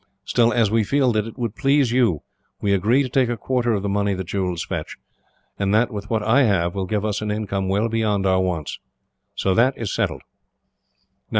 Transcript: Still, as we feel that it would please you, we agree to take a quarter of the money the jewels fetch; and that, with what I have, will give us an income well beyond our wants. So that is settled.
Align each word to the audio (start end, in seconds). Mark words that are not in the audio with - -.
Still, 0.25 0.51
as 0.51 0.71
we 0.71 0.83
feel 0.83 1.11
that 1.11 1.27
it 1.27 1.37
would 1.37 1.55
please 1.55 1.91
you, 1.91 2.23
we 2.59 2.73
agree 2.73 3.03
to 3.03 3.07
take 3.09 3.29
a 3.29 3.37
quarter 3.37 3.73
of 3.73 3.83
the 3.83 3.87
money 3.87 4.15
the 4.15 4.23
jewels 4.23 4.65
fetch; 4.65 4.97
and 5.59 5.75
that, 5.75 5.91
with 5.93 6.09
what 6.09 6.23
I 6.23 6.41
have, 6.41 6.73
will 6.73 6.87
give 6.87 7.05
us 7.05 7.21
an 7.21 7.29
income 7.29 7.69
well 7.69 7.87
beyond 7.87 8.25
our 8.25 8.41
wants. 8.41 8.79
So 9.35 9.53
that 9.53 9.77
is 9.77 9.93
settled. 9.93 10.23